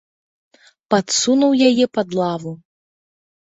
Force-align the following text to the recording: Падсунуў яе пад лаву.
Падсунуў 0.93 1.51
яе 1.69 1.85
пад 1.99 2.07
лаву. 2.23 2.51